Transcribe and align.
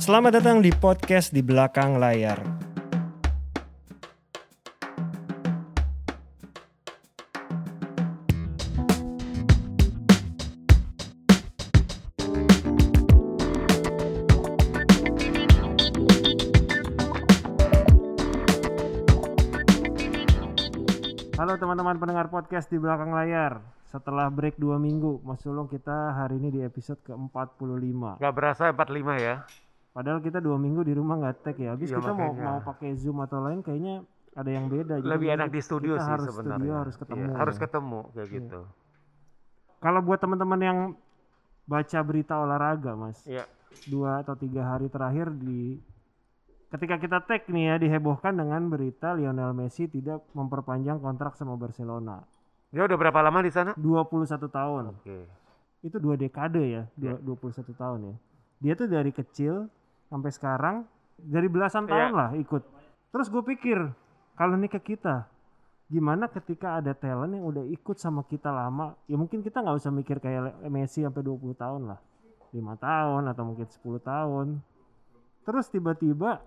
Selamat 0.00 0.40
datang 0.40 0.64
di 0.64 0.72
podcast 0.72 1.36
di 1.36 1.44
belakang 1.44 2.00
layar. 2.00 2.40
Halo 21.36 21.60
teman-teman 21.60 22.00
pendengar 22.00 22.32
podcast 22.32 22.72
di 22.72 22.80
belakang 22.80 23.12
layar. 23.12 23.60
Setelah 23.92 24.32
break 24.32 24.56
dua 24.56 24.80
minggu, 24.80 25.20
Mas 25.20 25.44
Sulung 25.44 25.68
kita 25.68 26.16
hari 26.16 26.40
ini 26.40 26.48
di 26.48 26.60
episode 26.64 27.04
ke-45. 27.04 28.16
Gak 28.24 28.32
berasa 28.32 28.72
45 28.72 29.20
ya. 29.20 29.44
Padahal 29.92 30.18
kita 30.18 30.40
dua 30.40 30.56
minggu 30.56 30.82
di 30.82 30.92
rumah 30.92 31.16
nggak 31.16 31.36
tag 31.42 31.56
ya. 31.56 31.76
Habis 31.76 31.88
Iya, 31.88 32.00
kita 32.00 32.12
mau 32.12 32.32
makanya. 32.32 32.42
mau 32.42 32.58
pakai 32.64 32.90
zoom 32.96 33.20
atau 33.20 33.38
lain 33.40 33.60
kayaknya 33.60 33.94
ada 34.32 34.50
yang 34.50 34.66
beda. 34.66 34.94
Jadi 34.98 35.06
Lebih 35.06 35.28
enak 35.30 35.48
di 35.48 35.60
studio 35.60 35.94
kita 35.94 36.02
sih 36.02 36.10
harus 36.10 36.26
sebenarnya. 36.26 36.56
studio 36.56 36.72
harus 36.74 36.94
ketemu. 36.96 37.20
Iya, 37.20 37.32
harus 37.36 37.54
ya. 37.54 37.60
ketemu 37.60 37.98
kayak 38.08 38.16
Iya. 38.24 38.34
gitu. 38.34 38.60
Kalau 39.78 40.00
buat 40.00 40.18
teman-teman 40.18 40.60
yang 40.60 40.78
baca 41.64 41.98
berita 42.00 42.34
olahraga, 42.36 42.92
Mas, 42.94 43.18
Iya. 43.24 43.44
dua 43.84 44.20
atau 44.20 44.32
tiga 44.32 44.64
hari 44.66 44.88
terakhir 44.88 45.28
di 45.30 45.76
ketika 46.68 46.96
kita 46.96 47.18
tag 47.20 47.44
nih 47.46 47.64
ya 47.66 47.74
dihebohkan 47.78 48.32
dengan 48.32 48.64
berita 48.66 49.12
Lionel 49.12 49.52
Messi 49.52 49.84
tidak 49.86 50.24
memperpanjang 50.32 50.96
kontrak 50.98 51.36
sama 51.36 51.52
Barcelona. 51.54 52.24
Dia 52.72 52.88
udah 52.88 52.96
berapa 52.96 53.20
lama 53.20 53.44
di 53.44 53.52
sana? 53.52 53.76
21 53.76 54.48
tahun. 54.48 54.96
Oke. 54.96 55.28
Itu 55.84 56.00
dua 56.00 56.16
dekade 56.16 56.64
ya, 56.64 56.82
Iya. 56.96 57.20
dua, 57.20 57.36
21 57.36 57.76
tahun 57.76 58.00
ya. 58.08 58.14
Dia 58.62 58.72
tuh 58.72 58.88
dari 58.88 59.12
kecil 59.12 59.68
sampai 60.12 60.28
sekarang 60.28 60.76
dari 61.16 61.48
belasan 61.48 61.88
Iya. 61.88 61.90
tahun 61.90 62.12
lah 62.12 62.30
ikut. 62.36 62.62
Terus 63.08 63.26
gue 63.28 63.42
pikir 63.46 63.78
kalau 64.34 64.54
nih 64.54 64.68
ke 64.70 64.80
kita 64.92 65.24
gimana 65.88 66.24
ketika 66.26 66.80
ada 66.80 66.92
talent 66.92 67.32
yang 67.32 67.44
udah 67.44 67.64
ikut 67.66 67.96
sama 67.96 68.24
kita 68.24 68.48
lama 68.48 68.96
ya 69.04 69.12
mungkin 69.12 69.40
kita 69.40 69.60
nggak 69.60 69.76
usah 69.76 69.92
mikir 69.92 70.16
kayak 70.18 70.64
Messi 70.66 71.04
sampai 71.04 71.20
20 71.20 71.52
tahun 71.52 71.84
lah 71.84 72.00
lima 72.48 72.76
tahun 72.76 73.28
atau 73.28 73.44
mungkin 73.44 73.68
10 73.68 74.00
tahun 74.00 74.46
terus 75.44 75.68
tiba-tiba 75.68 76.40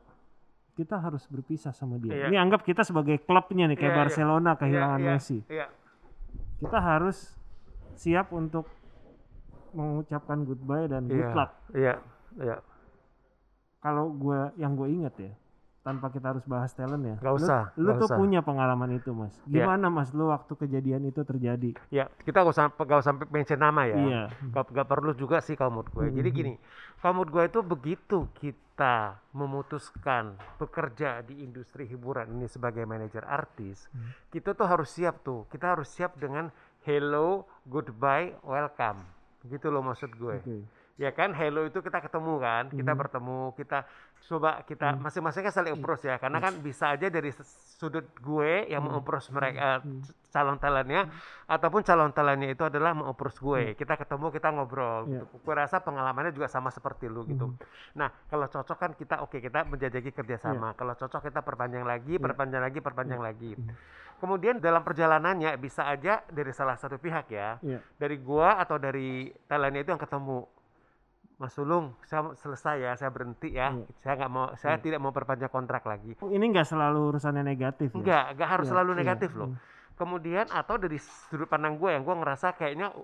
kita 0.73 0.97
harus 0.97 1.29
berpisah 1.29 1.69
sama 1.71 2.01
dia 2.01 2.09
Iya. 2.15 2.25
ini 2.25 2.37
anggap 2.37 2.65
kita 2.65 2.81
sebagai 2.81 3.21
klubnya 3.21 3.69
nih 3.69 3.77
kayak 3.77 3.85
Iya, 3.85 3.93
iya. 3.93 4.01
Barcelona 4.01 4.51
kehilangan 4.55 4.97
Iya, 4.97 5.05
iya, 5.05 5.13
Messi 5.13 5.37
Iya. 5.45 5.67
kita 6.57 6.77
harus 6.81 7.17
siap 7.93 8.33
untuk 8.33 8.65
mengucapkan 9.71 10.41
goodbye 10.41 10.87
dan 10.87 11.05
good 11.05 11.21
Iya. 11.21 11.37
luck 11.37 11.51
Iya. 11.69 11.93
Iya. 12.39 12.57
Kalau 13.85 14.09
gue 14.09 14.39
yang 14.57 14.73
gue 14.73 14.89
inget 14.89 15.15
ya 15.21 15.33
tanpa 15.85 16.09
kita 16.09 16.33
harus 16.33 16.41
bahas 16.49 16.73
talent 16.73 17.05
ya 17.05 17.15
Gak 17.21 17.35
usah, 17.37 17.69
lu, 17.77 17.93
gak 17.93 18.01
tuh 18.01 18.09
usah. 18.09 18.17
punya 18.17 18.41
pengalaman 18.41 18.97
itu 18.97 19.13
mas 19.13 19.37
Iya. 19.45 19.69
gimana 19.69 19.85
mas 19.93 20.09
lu 20.17 20.33
waktu 20.33 20.57
kejadian 20.57 21.05
itu 21.05 21.21
terjadi 21.21 21.77
Ya, 21.93 22.09
kita 22.25 22.41
gak 22.41 22.49
usah 22.57 22.65
gak 22.73 22.99
usah 23.05 23.13
sampai 23.13 23.29
mention 23.29 23.61
nama 23.61 23.85
ya. 23.85 23.97
iya 24.01 24.21
Gak, 24.49 24.73
gak 24.73 24.87
perlu 24.89 25.13
juga 25.13 25.37
sih 25.45 25.53
kalau 25.53 25.77
menurut 25.77 25.89
gue. 25.93 26.05
Jadi 26.17 26.29
Mhm. 26.33 26.37
gini, 26.41 26.53
kalau 26.97 27.21
menurut 27.21 27.29
gue 27.29 27.43
itu 27.45 27.59
begitu 27.61 28.17
kita 28.33 29.21
memutuskan 29.31 30.33
bekerja 30.57 31.21
di 31.21 31.45
industri 31.45 31.85
hiburan 31.85 32.33
ini 32.33 32.49
sebagai 32.49 32.83
manajer 32.83 33.21
artis, 33.21 33.85
Hmm. 33.93 34.09
kita 34.33 34.57
tuh 34.57 34.65
harus 34.65 34.89
siap 34.89 35.21
tuh. 35.21 35.45
Kita 35.47 35.77
harus 35.77 35.87
siap 35.87 36.17
dengan 36.17 36.49
hello, 36.83 37.45
goodbye, 37.69 38.33
welcome. 38.41 39.05
Gitu 39.45 39.69
loh 39.69 39.85
maksud 39.85 40.09
gue. 40.17 40.41
oke 40.41 40.57
Ya 40.95 41.11
kan, 41.11 41.35
hello 41.35 41.67
itu 41.67 41.83
kita 41.83 41.99
ketemu 41.99 42.39
kan, 42.39 42.71
kita 42.71 42.95
Mhm. 42.95 42.99
bertemu, 43.03 43.39
kita 43.59 43.83
coba 44.31 44.63
kita 44.63 44.95
Mhm. 44.95 45.03
masing-masing 45.03 45.43
kan 45.43 45.51
saling 45.51 45.75
approach 45.75 46.07
ya, 46.07 46.15
karena 46.15 46.39
kan 46.39 46.55
bisa 46.63 46.95
aja 46.95 47.11
dari 47.11 47.35
sudut 47.75 48.07
gue 48.23 48.71
yang 48.71 48.79
Mhm. 48.79 48.87
mengapproach 48.95 49.27
mereka 49.27 49.83
Mhm. 49.83 50.07
calon 50.31 50.55
talentnya, 50.55 51.11
ataupun 51.51 51.83
calon 51.83 52.15
talentnya 52.15 52.47
itu 52.47 52.63
adalah 52.63 52.95
mengapproach 52.95 53.43
gue, 53.43 53.75
kita 53.75 53.99
ketemu 53.99 54.31
kita 54.31 54.47
ngobrol. 54.55 55.03
Iya. 55.11 55.27
Gitu. 55.27 55.35
Gue 55.43 55.55
rasa 55.59 55.83
pengalamannya 55.83 56.31
juga 56.31 56.47
sama 56.47 56.71
seperti 56.71 57.11
lu 57.11 57.27
gitu. 57.27 57.51
Mhm. 57.51 57.59
Nah, 57.99 58.07
kalau 58.31 58.47
cocok 58.47 58.77
kan 58.79 58.91
kita 58.95 59.19
oke 59.19 59.43
kita 59.43 59.67
menjajaki 59.67 60.15
kerjasama, 60.15 60.79
kalau 60.79 60.95
cocok 60.95 61.27
kita 61.27 61.43
perpanjang 61.43 61.83
lagi, 61.83 62.15
Iya. 62.15 62.23
perpanjang 62.23 62.63
lagi, 62.63 62.79
perpanjang 62.79 63.19
lagi. 63.19 63.51
Mhm. 63.51 63.75
Kemudian 64.15 64.63
dalam 64.63 64.79
perjalanannya 64.79 65.59
bisa 65.59 65.91
aja 65.91 66.23
dari 66.31 66.55
salah 66.55 66.79
satu 66.79 66.95
pihak 66.95 67.27
ya, 67.35 67.59
Iya. 67.59 67.83
dari 67.99 68.15
gua 68.15 68.63
atau 68.63 68.79
dari 68.79 69.27
talentnya 69.43 69.83
itu 69.83 69.91
yang 69.91 69.99
ketemu 69.99 70.47
Mas 71.35 71.51
Sulung 71.51 71.99
saya 72.01 72.31
selesai 72.33 72.75
ya 72.79 72.91
saya 72.95 73.11
berhenti 73.11 73.51
ya 73.51 73.71
Iya. 73.71 73.85
saya 73.97 74.13
nggak 74.15 74.31
mau 74.31 74.45
saya 74.55 74.75
Iya. 74.75 74.83
tidak 74.83 74.99
mau 74.99 75.11
perpanjang 75.11 75.49
kontrak 75.49 75.83
lagi 75.83 76.15
ini 76.21 76.45
nggak 76.47 76.63
selalu 76.65 77.11
urusannya 77.11 77.43
negatif 77.43 77.89
ya 77.89 77.95
enggak 77.95 78.23
enggak 78.33 78.49
harus 78.49 78.65
Iya, 78.65 78.71
selalu 78.71 78.91
iya, 78.91 78.99
negatif 78.99 79.29
loh 79.33 79.49
iya. 79.49 79.57
kemudian 79.93 80.45
atau 80.47 80.75
dari 80.75 80.97
sudut 80.97 81.45
pandang 81.45 81.75
gue 81.75 81.89
yang 81.89 82.01
gue 82.01 82.15
ngerasa 82.15 82.53
kayaknya 82.53 82.95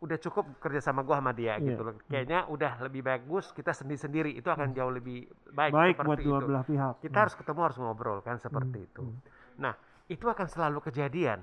udah 0.00 0.16
cukup 0.18 0.56
kerja 0.58 0.80
sama 0.80 1.02
gue 1.02 1.12
sama 1.12 1.32
dia 1.32 1.54
Iya. 1.54 1.66
gitu 1.66 1.82
loh 1.82 1.94
kayaknya 2.06 2.38
udah 2.46 2.72
lebih 2.80 3.02
bagus 3.02 3.50
kita 3.50 3.70
sendiri 3.70 3.98
sendiri 3.98 4.30
itu 4.32 4.46
akan 4.46 4.70
jauh 4.70 4.88
lebih 4.88 5.26
baik, 5.50 5.72
baik 5.72 5.94
seperti 5.94 6.06
buat 6.06 6.18
dua 6.20 6.38
itu. 6.38 6.46
belah 6.46 6.64
pihak 6.64 6.94
kita 7.00 7.18
harus 7.18 7.34
ketemu 7.34 7.60
harus 7.60 7.76
ngobrol 7.76 8.18
kan 8.20 8.36
seperti 8.36 8.78
Hmm, 8.78 8.86
itu 8.86 9.02
hmm. 9.02 9.18
nah 9.58 9.74
itu 10.06 10.24
akan 10.24 10.46
selalu 10.46 10.78
kejadian 10.80 11.42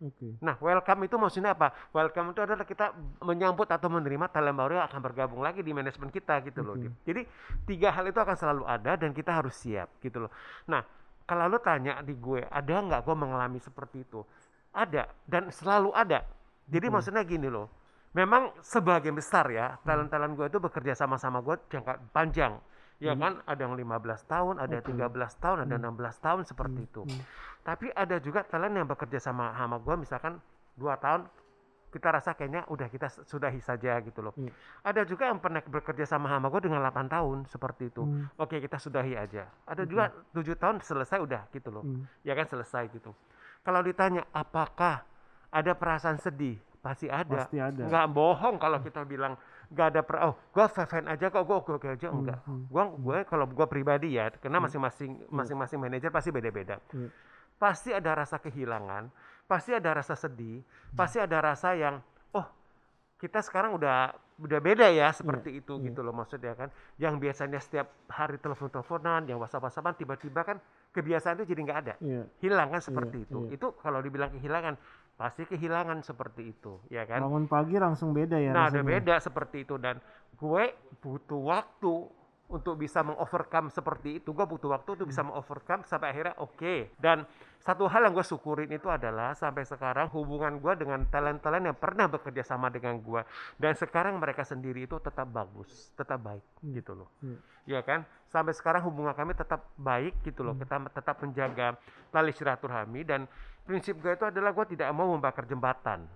oke 0.00 0.28
Nah, 0.40 0.56
welcome 0.64 1.04
itu 1.04 1.16
maksudnya 1.20 1.52
apa? 1.52 1.72
Welcome 1.92 2.32
itu 2.32 2.40
adalah 2.40 2.64
kita 2.64 2.96
menyambut 3.20 3.68
atau 3.68 3.92
menerima 3.92 4.32
talent 4.32 4.56
baru 4.56 4.80
yang 4.80 4.86
akan 4.88 5.00
bergabung 5.04 5.40
lagi 5.44 5.60
di 5.60 5.72
manajemen 5.76 6.08
kita 6.08 6.40
gitu 6.48 6.64
loh. 6.64 6.76
Jadi 7.04 7.22
tiga 7.68 7.92
hal 7.92 8.08
itu 8.08 8.16
akan 8.16 8.36
selalu 8.36 8.64
ada 8.64 8.96
dan 8.96 9.12
kita 9.12 9.36
harus 9.36 9.54
siap 9.54 9.92
gitu 10.00 10.24
loh. 10.24 10.32
Nah, 10.72 10.80
kalau 11.28 11.46
lu 11.46 11.62
tanya 11.62 12.02
di 12.02 12.18
gue, 12.18 12.42
ada 12.42 12.74
nggak 12.82 13.06
gue 13.06 13.14
mengalami 13.14 13.62
seperti 13.62 14.02
itu? 14.02 14.24
Ada 14.74 15.06
dan 15.28 15.52
selalu 15.54 15.94
ada. 15.94 16.26
Jadi 16.66 16.86
Oke. 16.90 16.94
maksudnya 16.98 17.22
gini 17.22 17.46
loh. 17.46 17.70
Memang 18.10 18.50
sebagian 18.66 19.14
besar 19.14 19.46
ya 19.54 19.78
talent-talent 19.86 20.34
gue 20.34 20.46
itu 20.50 20.58
bekerja 20.58 20.98
sama-sama 20.98 21.38
gue 21.38 21.54
jangka 21.70 22.10
panjang. 22.10 22.58
Ya 23.00 23.16
Hmm. 23.16 23.20
kan, 23.20 23.32
ada 23.48 23.60
yang 23.64 23.74
15 23.74 24.20
tahun, 24.22 24.60
ada 24.60 24.76
Oke. 24.76 24.92
13 24.92 25.32
tahun, 25.40 25.64
ada 25.64 25.74
Hmm. 25.74 25.84
16 25.88 26.20
tahun 26.20 26.44
seperti 26.44 26.80
Hmm, 26.84 26.88
itu. 26.92 27.02
hmm. 27.08 27.22
Tapi 27.60 27.86
ada 27.92 28.16
juga 28.20 28.44
talent 28.44 28.76
yang 28.76 28.84
bekerja 28.84 29.16
sama 29.18 29.52
sama 29.52 29.80
gue 29.80 29.94
misalkan 29.96 30.36
dua 30.76 30.96
tahun 30.96 31.28
kita 31.90 32.06
rasa 32.06 32.32
kayaknya 32.32 32.62
udah 32.70 32.86
kita 32.86 33.10
sudahi 33.26 33.58
saja 33.58 33.98
gitu 33.98 34.22
loh. 34.22 34.30
Iya. 34.38 34.52
Ada 34.86 35.02
juga 35.04 35.26
yang 35.26 35.42
pernah 35.42 35.58
bekerja 35.58 36.06
sama 36.06 36.30
sama 36.30 36.46
gue 36.48 36.60
dengan 36.62 36.78
8 36.80 37.10
tahun 37.10 37.38
seperti 37.44 37.90
itu. 37.90 38.06
Hmm, 38.06 38.30
Oke 38.38 38.62
kita 38.62 38.78
sudahi 38.78 39.18
aja. 39.18 39.50
Ada 39.66 39.82
Oke. 39.82 39.90
juga 39.90 40.04
tujuh 40.30 40.54
tahun 40.54 40.78
selesai 40.80 41.18
udah 41.18 41.50
gitu 41.50 41.68
loh. 41.68 41.82
hmm. 41.82 42.06
Ya 42.22 42.32
kan 42.32 42.46
selesai 42.46 42.86
gitu. 42.94 43.10
Kalau 43.60 43.82
ditanya 43.82 44.22
apakah 44.30 45.02
ada 45.50 45.72
perasaan 45.74 46.16
sedih? 46.16 46.62
Pasti 46.80 47.06
ada. 47.06 47.44
pasti 47.44 47.60
ada 47.60 47.84
Nggak 47.84 48.06
bohong 48.08 48.56
kalau 48.56 48.80
kita 48.80 49.04
bilang 49.04 49.36
nggak 49.68 49.86
ada 49.86 50.00
per 50.00 50.16
oh 50.24 50.34
gue 50.50 50.64
fan 50.66 51.06
aja 51.06 51.28
kok 51.28 51.44
gue 51.44 51.56
oke 51.56 51.70
oke 51.76 51.88
aja 51.90 52.08
Hmm, 52.08 52.24
enggak. 52.24 52.38
hmm. 52.42 52.62
Gua 52.66 52.84
gue 52.90 53.18
kalau 53.24 53.44
gue 53.46 53.66
pribadi 53.66 54.16
ya 54.16 54.32
karena 54.32 54.58
Hmm. 54.58 54.66
masing-masing 54.66 55.10
masing-masing 55.28 55.78
manajer 55.78 56.08
pasti 56.08 56.28
beda-beda 56.28 56.80
Iya. 56.90 57.08
pasti 57.54 57.92
ada 57.92 58.16
rasa 58.16 58.40
kehilangan, 58.40 59.12
pasti 59.44 59.70
ada 59.70 59.92
rasa 59.92 60.16
sedih, 60.16 60.64
pasti 60.90 61.20
ada 61.20 61.38
rasa 61.38 61.76
yang 61.76 62.00
oh 62.32 62.48
kita 63.16 63.38
sekarang 63.40 63.76
udah 63.76 64.10
udah 64.40 64.56
beda 64.58 64.88
ya 64.88 65.12
seperti 65.12 65.60
itu 65.60 65.76
iya. 65.76 65.84
gitu 65.86 66.00
loh 66.00 66.10
maksudnya 66.10 66.56
kan. 66.56 66.72
Yang 66.96 67.14
biasanya 67.20 67.60
setiap 67.60 67.92
hari 68.08 68.40
telepon-teleponan, 68.40 69.28
yang 69.28 69.36
whatsapp-whatsappan 69.36 69.92
tiba-tiba 69.94 70.40
kan 70.40 70.56
kebiasaan 70.90 71.36
itu 71.36 71.52
jadi 71.52 71.60
nggak 71.62 71.78
ada, 71.78 71.94
Iya. 72.00 72.24
hilang 72.40 72.72
kan 72.72 72.80
seperti 72.80 73.20
Iya, 73.20 73.26
itu. 73.28 73.38
iya. 73.44 73.50
Itu 73.54 73.76
kalau 73.76 74.00
dibilang 74.00 74.32
kehilangan 74.32 74.74
pasti 75.20 75.44
kehilangan 75.44 76.00
seperti 76.00 76.48
itu 76.48 76.80
ya 76.88 77.04
kan. 77.04 77.20
bangun 77.20 77.44
pagi 77.44 77.76
langsung 77.76 78.16
beda 78.16 78.40
ya 78.40 78.56
Nah, 78.56 78.72
ada 78.72 78.80
rasanya. 78.80 78.88
beda 78.88 79.14
seperti 79.20 79.68
itu 79.68 79.76
dan 79.76 80.00
gue 80.32 80.64
butuh 80.96 81.40
waktu 81.44 81.92
untuk 82.50 82.76
bisa 82.76 83.00
mengovercome 83.00 83.70
seperti 83.70 84.18
itu. 84.18 84.34
Gue 84.34 84.44
butuh 84.44 84.74
waktu 84.74 84.98
untuk 84.98 85.06
Hmm. 85.06 85.12
bisa 85.14 85.22
mengovercome 85.22 85.82
sampai 85.86 86.10
akhirnya 86.10 86.34
oke. 86.36 86.92
Dan 86.98 87.24
satu 87.60 87.86
hal 87.86 88.08
yang 88.08 88.12
gue 88.12 88.24
syukurin 88.24 88.68
itu 88.68 88.88
adalah 88.88 89.32
sampai 89.32 89.62
sekarang 89.62 90.08
hubungan 90.10 90.58
gue 90.58 90.72
dengan 90.80 91.04
talent-talent 91.06 91.70
yang 91.70 91.76
pernah 91.76 92.08
bekerja 92.08 92.40
sama 92.40 92.72
dengan 92.72 92.96
gue 92.98 93.20
dan 93.60 93.76
sekarang 93.76 94.16
mereka 94.16 94.42
sendiri 94.42 94.88
itu 94.88 94.96
tetap 94.96 95.28
bagus, 95.28 95.92
tetap 95.92 96.18
baik 96.20 96.42
Hmm. 96.64 96.72
gitu 96.72 96.92
loh. 96.96 97.08
Hmm. 97.20 97.36
Ya 97.68 97.84
kan? 97.84 98.02
Sampai 98.26 98.56
sekarang 98.56 98.80
hubungan 98.82 99.12
kami 99.12 99.36
tetap 99.36 99.68
baik 99.76 100.18
gitu 100.24 100.40
loh. 100.40 100.56
Hmm. 100.56 100.64
Kita 100.64 100.76
tetap 100.90 101.20
menjaga 101.20 101.76
tali 102.08 102.32
silaturahmi 102.32 103.04
dan 103.04 103.28
prinsip 103.62 104.00
gue 104.00 104.12
itu 104.16 104.24
adalah 104.24 104.50
gue 104.50 104.66
tidak 104.74 104.88
mau 104.96 105.12
membakar 105.12 105.44
jembatan. 105.44 106.08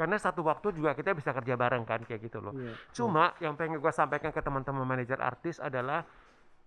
Karena 0.00 0.16
satu 0.16 0.40
waktu 0.40 0.72
juga 0.72 0.96
kita 0.96 1.12
bisa 1.12 1.28
kerja 1.30 1.60
bareng 1.60 1.84
kan 1.84 2.00
kayak 2.00 2.24
gitu 2.24 2.40
loh. 2.40 2.56
Iya. 2.56 2.72
Cuma 2.96 3.36
yang 3.36 3.52
pengen 3.52 3.76
gue 3.76 3.92
sampaikan 3.92 4.32
ke 4.32 4.40
teman-teman 4.40 4.88
manajer 4.88 5.20
artis 5.20 5.60
adalah 5.60 6.08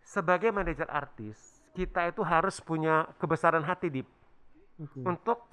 sebagai 0.06 0.54
manajer 0.54 0.86
artis 0.86 1.42
kita 1.74 2.14
itu 2.14 2.22
harus 2.22 2.62
punya 2.62 3.10
kebesaran 3.18 3.66
hati 3.66 3.90
di 3.90 4.02
Oke. 4.78 5.02
untuk 5.02 5.50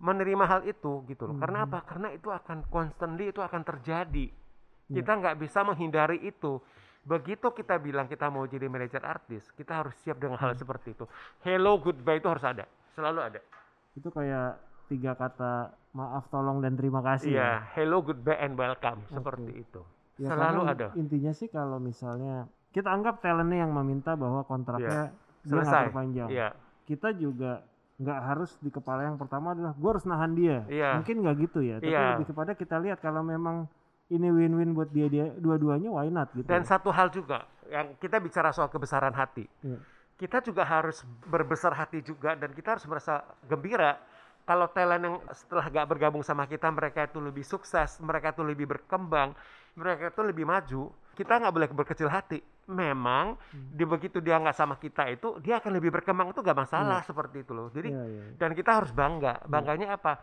menerima 0.00 0.44
hal 0.48 0.60
itu 0.64 1.04
gitu 1.04 1.28
loh. 1.28 1.36
Karena 1.36 1.62
Mhm. 1.62 1.66
apa? 1.68 1.78
Karena 1.84 2.08
itu 2.08 2.32
akan 2.32 2.64
constantly 2.72 3.28
itu 3.28 3.44
akan 3.44 3.60
terjadi. 3.60 4.32
Iya. 4.88 4.94
Kita 4.96 5.12
nggak 5.12 5.36
bisa 5.36 5.60
menghindari 5.60 6.24
itu. 6.24 6.56
begitu 6.98 7.48
kita 7.56 7.80
bilang 7.80 8.04
kita 8.04 8.28
mau 8.28 8.44
jadi 8.44 8.68
manajer 8.68 9.00
artis 9.00 9.48
kita 9.56 9.80
harus 9.80 9.96
siap 9.96 10.20
dengan 10.20 10.36
hal 10.36 10.52
Hmm. 10.52 10.60
seperti 10.60 10.92
itu 10.92 11.08
hello 11.40 11.80
goodbye 11.80 12.20
itu 12.20 12.28
harus 12.28 12.44
ada 12.44 12.68
selalu 12.92 13.24
ada 13.24 13.40
Itu 13.96 14.12
kayak 14.12 14.60
tiga 14.88 15.12
kata 15.12 15.52
maaf, 15.92 16.28
tolong 16.28 16.58
dan 16.58 16.74
terima 16.74 17.00
kasih. 17.00 17.30
iya 17.30 17.40
ya? 17.40 17.52
hello 17.76 18.00
goodbye 18.00 18.36
and 18.36 18.56
welcome 18.56 19.04
seperti 19.06 19.62
itu 19.62 19.82
Ya, 20.18 20.34
selalu 20.34 20.66
ada 20.66 20.90
Intinya 20.98 21.30
sih 21.30 21.46
kalau 21.46 21.78
misalnya 21.78 22.50
kita 22.74 22.90
anggap 22.90 23.22
talentnya 23.22 23.62
yang 23.62 23.70
meminta 23.70 24.18
bahwa 24.18 24.42
kontraknya 24.42 25.14
nggak 25.14 25.46
selesai 25.46 25.82
perpanjang. 25.88 26.28
iya 26.28 26.48
Kita 26.82 27.14
juga 27.14 27.62
nggak 28.02 28.18
harus 28.24 28.50
di 28.58 28.66
kepala 28.68 29.06
yang 29.06 29.14
pertama 29.14 29.54
adalah 29.54 29.78
gue 29.78 29.90
harus 29.90 30.02
nahan 30.02 30.34
dia. 30.34 30.66
Iya. 30.66 30.98
Mungkin 30.98 31.22
nggak 31.22 31.36
gitu 31.38 31.62
ya. 31.62 31.78
Tapi 31.78 31.86
Iya. 31.86 32.18
lebih 32.18 32.26
kepada 32.28 32.52
kita 32.52 32.82
lihat 32.82 32.98
kalau 32.98 33.22
memang 33.22 33.70
ini 34.08 34.26
win-win 34.26 34.74
buat 34.74 34.90
dia 34.90 35.06
dia 35.06 35.30
dua-duanya 35.36 35.86
why 35.86 36.08
not 36.08 36.32
gitu. 36.32 36.48
dan 36.48 36.64
ya. 36.64 36.66
satu 36.66 36.88
hal 36.90 37.12
juga 37.12 37.44
yang 37.68 37.92
kita 37.94 38.18
bicara 38.18 38.50
soal 38.50 38.66
kebesaran 38.66 39.12
hati 39.12 39.44
Iya. 39.60 39.78
kita 40.16 40.40
juga 40.40 40.64
harus 40.64 41.04
berbesar 41.28 41.76
hati 41.76 42.00
juga 42.00 42.32
dan 42.32 42.50
kita 42.50 42.74
harus 42.74 42.88
merasa 42.88 43.20
gembira 43.44 44.00
kalau 44.48 44.64
talent 44.66 45.04
yang 45.04 45.16
setelah 45.30 45.68
gak 45.68 45.84
bergabung 45.86 46.24
sama 46.24 46.48
kita 46.48 46.72
mereka 46.72 47.04
itu 47.04 47.20
lebih 47.20 47.44
sukses 47.44 48.00
mereka 48.00 48.32
itu 48.32 48.40
lebih 48.40 48.64
berkembang 48.64 49.36
mereka 49.76 50.08
itu 50.08 50.22
lebih 50.24 50.48
maju 50.48 50.88
kita 51.12 51.36
nggak 51.36 51.52
boleh 51.52 51.68
berkecil 51.68 52.08
hati 52.08 52.40
memang 52.64 53.36
Hmm. 53.52 53.68
di 53.72 53.84
begitu 53.84 54.20
dia 54.20 54.36
nggak 54.36 54.54
sama 54.54 54.76
kita 54.76 55.08
itu 55.08 55.36
dia 55.40 55.56
akan 55.56 55.72
lebih 55.72 55.90
berkembang 55.90 56.32
itu 56.32 56.40
gak 56.40 56.56
masalah 56.58 57.00
seperti 57.02 57.44
itu 57.44 57.52
loh 57.52 57.68
jadi 57.68 57.88
Iya, 57.88 58.04
iya. 58.04 58.24
dan 58.36 58.50
kita 58.52 58.70
harus 58.72 58.90
bangga 58.90 59.44
bangganya 59.44 59.94
apa 59.94 60.20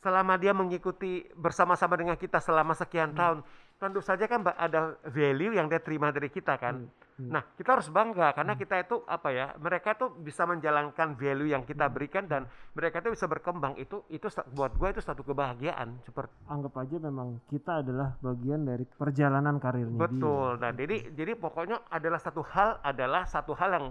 selama 0.00 0.36
dia 0.36 0.52
mengikuti 0.52 1.24
bersama-sama 1.34 1.96
dengan 1.96 2.14
kita 2.14 2.38
selama 2.38 2.72
sekian 2.72 3.10
Hmm. 3.10 3.18
tahun 3.18 3.38
tentu 3.76 4.00
saja 4.00 4.24
kan 4.24 4.40
ada 4.40 4.96
value 5.04 5.52
yang 5.52 5.68
dia 5.68 5.80
terima 5.80 6.08
dari 6.08 6.32
kita 6.32 6.56
kan 6.56 6.88
Hmm. 7.16 7.32
nah 7.32 7.40
kita 7.56 7.80
harus 7.80 7.88
bangga 7.88 8.36
karena 8.36 8.60
kita 8.60 8.76
itu 8.76 9.00
apa 9.08 9.32
ya 9.32 9.56
mereka 9.56 9.96
tuh 9.96 10.12
bisa 10.20 10.44
menjalankan 10.44 11.16
value 11.16 11.48
yang 11.48 11.64
Hmm. 11.64 11.72
kita 11.72 11.88
berikan 11.88 12.28
dan 12.28 12.44
mereka 12.76 13.00
itu 13.00 13.16
bisa 13.16 13.24
berkembang 13.24 13.72
itu 13.80 14.04
itu 14.12 14.28
buat 14.52 14.76
gue 14.76 14.88
itu 14.92 15.00
satu 15.00 15.24
kebahagiaan 15.24 15.96
seperti 16.04 16.36
Anggap 16.44 16.76
aja 16.76 17.00
memang 17.00 17.40
kita 17.48 17.80
adalah 17.80 18.20
bagian 18.20 18.68
dari 18.68 18.84
perjalanan 18.84 19.56
karirnya 19.56 19.96
betul 19.96 20.60
nah 20.60 20.68
jadi 20.76 21.08
jadi 21.08 21.32
pokoknya 21.40 21.88
adalah 21.88 22.20
satu 22.20 22.44
hal 22.44 22.84
adalah 22.84 23.24
satu 23.24 23.56
hal 23.56 23.70
yang 23.72 23.86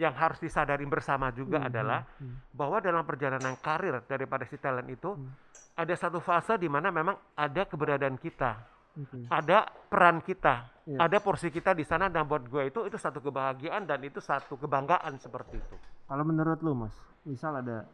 yang 0.00 0.14
harus 0.16 0.40
disadari 0.40 0.88
bersama 0.88 1.28
juga 1.36 1.60
Hmm, 1.60 1.68
adalah 1.68 2.00
hmm, 2.16 2.24
hmm. 2.24 2.36
bahwa 2.56 2.80
dalam 2.80 3.04
perjalanan 3.04 3.60
karir 3.60 4.00
daripada 4.08 4.48
si 4.48 4.56
talent 4.56 4.88
itu 4.88 5.20
Hmm. 5.20 5.28
ada 5.76 5.92
satu 6.00 6.16
fase 6.16 6.56
di 6.56 6.68
mana 6.72 6.88
memang 6.88 7.12
ada 7.36 7.68
keberadaan 7.68 8.16
kita, 8.16 8.56
Oke. 8.96 9.22
ada 9.30 9.68
peran 9.86 10.18
kita, 10.20 10.66
Iya. 10.84 10.98
ada 10.98 11.18
porsi 11.18 11.48
kita 11.48 11.70
di 11.70 11.82
sana 11.82 12.10
dan 12.10 12.26
buat 12.26 12.42
gue 12.42 12.66
itu 12.66 12.82
itu 12.84 12.98
satu 12.98 13.20
kebahagiaan 13.20 13.84
dan 13.84 14.02
itu 14.02 14.18
satu 14.18 14.56
kebanggaan 14.56 15.14
seperti 15.16 15.56
itu. 15.56 15.76
Kalau 16.04 16.24
menurut 16.24 16.58
lu 16.60 16.74
mas, 16.74 16.94
misal 17.22 17.54
ada 17.56 17.86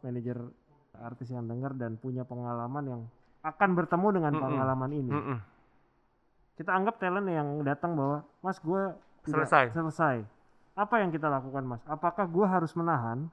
manajer 0.00 0.38
artis 0.96 1.30
yang 1.30 1.44
dengar 1.44 1.70
dan 1.72 1.94
punya 1.94 2.22
pengalaman 2.22 2.84
yang 2.84 3.00
akan 3.42 3.70
bertemu 3.74 4.08
dengan 4.10 4.32
Mm-mm. 4.32 4.44
pengalaman 4.44 4.90
ini, 4.90 5.10
Mm-mm. 5.12 5.38
kita 6.54 6.70
anggap 6.70 6.98
talent 6.98 7.26
yang 7.26 7.48
datang 7.62 7.94
bahwa 7.94 8.22
mas 8.40 8.58
gue 8.58 8.82
Selesai. 9.24 9.72
selesai. 9.72 10.16
Apa 10.74 11.00
yang 11.00 11.08
kita 11.08 11.26
lakukan 11.26 11.64
mas? 11.64 11.82
Apakah 11.86 12.26
gue 12.26 12.44
harus 12.44 12.74
menahan? 12.74 13.30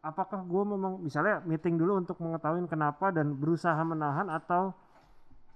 Apakah 0.00 0.40
gue 0.40 0.62
memang 0.64 0.98
misalnya 0.98 1.40
meeting 1.44 1.76
dulu 1.76 1.96
untuk 1.96 2.16
mengetahui 2.18 2.64
kenapa 2.66 3.12
dan 3.12 3.36
berusaha 3.36 3.76
menahan 3.80 4.26
atau 4.26 4.72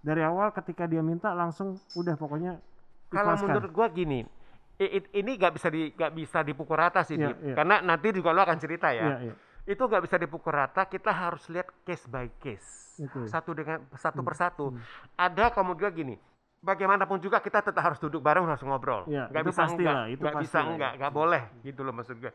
dari 0.04 0.20
awal 0.20 0.52
ketika 0.52 0.84
dia 0.84 1.00
minta 1.00 1.32
langsung 1.32 1.80
udah 1.96 2.14
pokoknya 2.14 2.60
Kalau 3.08 3.38
menurut 3.40 3.70
gue 3.70 3.86
gini, 3.94 4.20
ini 5.14 5.30
gak 5.38 5.54
bisa 5.54 5.70
di 5.70 5.94
gak 5.94 6.12
bisa 6.12 6.42
dipukul 6.42 6.74
rata 6.74 7.06
sih, 7.06 7.14
Dip. 7.14 7.30
iya. 7.40 7.54
karena 7.54 7.78
nanti 7.78 8.10
juga 8.10 8.34
lo 8.34 8.42
akan 8.42 8.58
cerita 8.58 8.90
ya. 8.90 9.22
Iya, 9.22 9.30
iya. 9.30 9.34
Itu 9.64 9.86
gak 9.86 10.02
bisa 10.02 10.18
dipukul 10.18 10.50
rata, 10.50 10.84
kita 10.84 11.08
harus 11.08 11.46
lihat 11.48 11.70
case 11.86 12.04
by 12.10 12.26
case, 12.42 12.98
Oke. 13.00 13.30
satu 13.30 13.54
dengan 13.54 13.80
satu 13.94 14.20
Hmm, 14.20 14.26
persatu. 14.26 14.66
hmm. 14.74 14.82
Ada 15.14 15.54
kemudian 15.54 15.94
gini, 15.94 16.18
bagaimanapun 16.58 17.22
juga 17.22 17.38
kita 17.38 17.62
tetap 17.62 17.80
harus 17.80 18.02
duduk 18.02 18.18
bareng 18.18 18.44
harus 18.44 18.60
ngobrol. 18.66 19.06
Nggak 19.06 19.30
itu 19.30 19.48
bisa 19.54 19.62
enggak, 19.64 19.96
nggak 20.18 20.34
bisa 20.42 20.58
ya. 20.58 20.64
enggak, 20.68 20.92
nggak 20.98 21.12
boleh 21.14 21.42
gitu 21.62 21.80
loh 21.80 21.94
maksud 21.94 22.18
gue. 22.18 22.32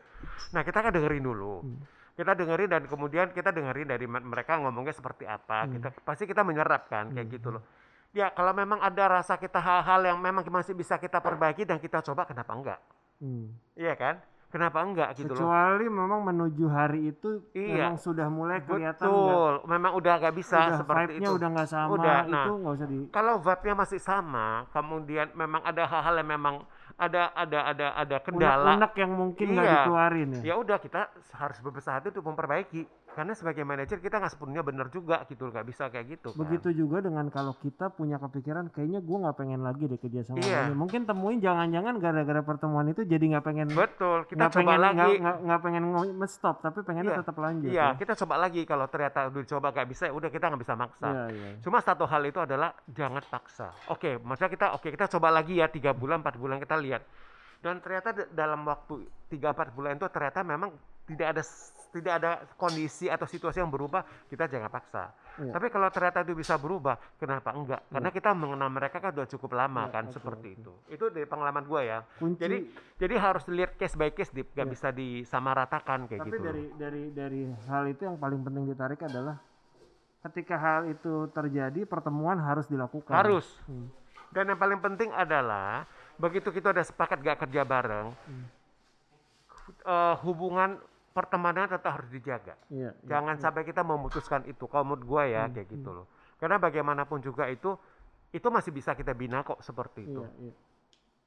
Nah 0.56 0.62
kita 0.64 0.78
kan 0.80 0.90
dengerin 0.90 1.22
dulu. 1.22 1.60
Hmm. 1.60 1.78
Kita 2.20 2.36
dengerin 2.36 2.68
dan 2.68 2.82
kemudian 2.84 3.32
kita 3.32 3.48
dengerin 3.48 3.88
dari 3.88 4.04
me- 4.04 4.20
mereka 4.22 4.60
ngomongnya 4.60 4.92
seperti 4.92 5.24
apa. 5.24 5.64
Hmm. 5.64 5.72
Kita 5.72 5.88
pasti 5.98 6.28
kita 6.28 6.44
menyerap 6.44 6.84
kan 6.84 7.08
kayak 7.08 7.24
Hmm. 7.24 7.34
gitu 7.34 7.48
loh. 7.48 7.64
Ya 8.12 8.28
kalau 8.28 8.52
memang 8.52 8.76
ada 8.76 9.08
rasa 9.08 9.34
kita 9.34 9.56
hal-hal 9.56 10.04
yang 10.04 10.20
memang 10.20 10.44
masih 10.44 10.76
bisa 10.76 10.94
kita 10.94 11.16
perbaiki 11.18 11.64
dan 11.64 11.80
kita 11.80 12.04
coba 12.04 12.28
kenapa 12.28 12.52
enggak? 12.52 12.80
Hmm. 13.16 13.56
Iya 13.72 13.96
kan? 13.96 14.20
Kenapa 14.50 14.82
enggak 14.82 15.14
gitu 15.14 15.30
loh. 15.30 15.46
Kecuali 15.46 15.86
memang 15.86 16.20
menuju 16.26 16.66
hari 16.68 17.08
itu 17.08 17.40
Iya. 17.54 17.86
memang 17.86 17.96
sudah 17.96 18.26
mulai 18.26 18.58
kelihatan 18.60 19.06
Betul, 19.06 19.52
memang 19.64 19.92
udah 19.94 20.14
nggak 20.18 20.34
bisa 20.34 20.58
udah 20.58 20.76
seperti 20.76 21.12
itu. 21.16 21.30
udah 21.30 21.48
nggak 21.48 21.68
sama 21.70 21.90
Udah, 21.94 22.18
nah. 22.26 22.44
itu 22.44 22.52
nggak 22.58 22.72
usah 22.74 22.88
di 22.90 22.98
kalau 23.08 23.34
vibe-nya 23.38 23.74
masih 23.78 24.00
sama, 24.02 24.46
kemudian 24.68 25.30
memang 25.32 25.62
ada 25.62 25.86
hal-hal 25.86 26.18
yang 26.18 26.28
memang 26.28 26.66
ada 27.00 27.32
ada 27.32 27.58
ada 27.64 27.86
ada 27.96 28.16
kendala. 28.20 28.76
unek 28.76 28.92
yang 28.94 29.12
mungkin 29.16 29.46
nggak 29.50 29.64
Iya. 29.64 29.74
dikeluarin 29.80 30.28
ya. 30.36 30.40
Ya 30.44 30.54
udah 30.54 30.76
kita 30.76 31.08
harus 31.32 31.56
berbesar 31.58 31.96
hati 31.96 32.12
untuk 32.12 32.28
memperbaiki. 32.28 32.84
Karena 33.10 33.34
sebagai 33.34 33.62
manajer 33.62 33.98
kita 33.98 34.16
nggak 34.16 34.32
sepenuhnya 34.32 34.62
benar 34.62 34.86
juga 34.86 35.26
gitu, 35.26 35.50
nggak 35.50 35.66
bisa 35.66 35.90
kayak 35.90 36.06
gitu. 36.08 36.30
kan. 36.30 36.38
Begitu 36.40 36.68
juga 36.76 37.02
dengan 37.02 37.26
kalau 37.26 37.52
kita 37.54 37.90
punya 37.90 38.16
kepikiran 38.16 38.70
kayaknya 38.70 39.00
gua 39.00 39.26
nggak 39.26 39.36
pengen 39.36 39.60
lagi 39.60 39.84
deh 39.84 39.98
kerja 39.98 40.20
sama 40.22 40.38
Iya. 40.38 40.70
ini. 40.70 40.74
Mungkin 40.74 41.04
temuin 41.04 41.38
jangan-jangan 41.38 41.94
gara-gara 41.98 42.40
pertemuan 42.40 42.86
itu 42.86 43.02
jadi 43.02 43.24
nggak 43.26 43.44
pengen 43.44 43.68
Betul, 43.68 44.24
kita 44.24 44.38
nggak 44.40 44.52
coba 44.54 44.62
pengen 44.62 44.80
lagi. 44.80 45.12
nggak 45.20 45.60
pengen 45.60 45.84
stop 46.26 46.56
tapi 46.62 46.78
pengennya 46.80 47.12
Iya. 47.12 47.20
tetap 47.20 47.36
lanjut. 47.36 47.68
Iya, 47.68 47.82
ya. 47.82 47.98
kita 47.98 48.12
coba 48.14 48.34
lagi 48.38 48.62
kalau 48.62 48.86
ternyata 48.86 49.18
udah 49.26 49.42
coba 49.44 49.66
nggak 49.70 49.88
bisa, 49.90 50.02
ya 50.06 50.12
udah 50.14 50.30
kita 50.30 50.44
nggak 50.46 50.62
bisa 50.62 50.74
maksa. 50.74 51.08
Iya, 51.10 51.24
iya. 51.28 51.48
Cuma 51.60 51.78
satu 51.82 52.04
hal 52.06 52.22
itu 52.22 52.38
adalah 52.38 52.70
jangan 52.86 53.22
paksa. 53.26 53.74
Oke, 53.90 54.16
maksudnya 54.16 54.48
kita 54.48 54.66
oke 54.72 54.86
kita 54.88 55.10
coba 55.10 55.34
lagi 55.34 55.58
ya 55.58 55.66
tiga 55.66 55.90
bulan 55.90 56.22
empat 56.22 56.38
bulan 56.38 56.56
kita 56.56 56.78
lihat. 56.78 57.02
Dan 57.60 57.82
ternyata 57.82 58.14
dalam 58.30 58.64
waktu 58.64 59.02
tiga 59.28 59.50
empat 59.52 59.74
bulan 59.74 59.98
itu 59.98 60.06
ternyata 60.08 60.40
memang 60.40 60.72
tidak 61.10 61.26
ada 61.34 61.42
tidak 61.90 62.12
ada 62.22 62.30
kondisi 62.54 63.10
atau 63.10 63.26
situasi 63.26 63.58
yang 63.58 63.66
berubah, 63.66 64.06
kita 64.30 64.46
jangan 64.46 64.70
paksa. 64.70 65.10
Iya. 65.42 65.50
Tapi 65.50 65.66
kalau 65.74 65.90
ternyata 65.90 66.22
itu 66.22 66.38
bisa 66.38 66.54
berubah, 66.54 66.94
kenapa 67.18 67.50
enggak? 67.50 67.82
Karena 67.90 68.10
kita 68.14 68.30
mengenal 68.30 68.70
mereka 68.70 69.02
kan 69.02 69.10
sudah 69.10 69.26
cukup 69.26 69.58
lama 69.58 69.90
Iya, 69.90 69.94
kan 69.98 70.04
oke, 70.06 70.14
seperti 70.14 70.48
oke. 70.54 70.58
itu. 70.62 70.72
Itu 70.86 71.04
dari 71.10 71.26
pengalaman 71.26 71.66
gua 71.66 71.82
ya. 71.82 71.98
Kunci 72.14 72.38
Jadi 72.38 72.56
jadi 72.94 73.14
harus 73.18 73.42
lihat 73.50 73.74
case 73.74 73.98
by 73.98 74.14
case, 74.14 74.30
Dip. 74.30 74.54
Gak 74.54 74.70
Iya. 74.70 74.70
bisa 74.70 74.88
disamaratakan 74.94 76.06
kayak 76.06 76.20
tapi 76.22 76.30
gitu. 76.30 76.44
dari 76.46 76.64
dari 76.78 77.02
dari 77.10 77.42
hal 77.66 77.82
itu 77.90 78.06
yang 78.06 78.14
paling 78.22 78.40
penting 78.46 78.70
ditarik 78.70 79.00
adalah 79.02 79.42
ketika 80.20 80.54
hal 80.62 80.80
itu 80.86 81.26
terjadi 81.34 81.80
pertemuan 81.90 82.38
harus 82.38 82.70
dilakukan. 82.70 83.10
Harus. 83.10 83.50
Hmm. 83.66 83.90
Dan 84.30 84.54
yang 84.54 84.60
paling 84.62 84.78
penting 84.78 85.10
adalah 85.10 85.90
begitu 86.14 86.54
kita 86.54 86.70
udah 86.70 86.86
sepakat 86.86 87.18
gak 87.18 87.42
kerja 87.42 87.66
bareng, 87.66 88.14
Hmm. 88.14 88.46
eh, 89.82 90.14
hubungan 90.22 90.78
pertemanan 91.10 91.66
tetap 91.66 91.92
harus 91.92 92.08
dijaga. 92.08 92.54
Iya. 92.68 92.90
iya. 92.92 93.04
Jangan 93.04 93.36
sampai 93.36 93.62
kita 93.62 93.82
memutuskan 93.82 94.42
itu. 94.44 94.64
Kalau 94.64 94.86
menurut 94.86 95.04
gue 95.04 95.22
ya 95.28 95.44
Hmm, 95.44 95.52
kayak 95.52 95.68
gitu 95.68 95.90
loh. 95.92 96.06
Karena 96.36 96.56
bagaimanapun 96.56 97.20
juga 97.20 97.46
itu 97.46 97.74
itu 98.30 98.46
masih 98.46 98.70
bisa 98.70 98.94
kita 98.94 99.10
bina 99.10 99.42
kok 99.42 99.58
seperti 99.60 100.06
itu. 100.06 100.22
Iya, 100.22 100.30
iya. 100.40 100.54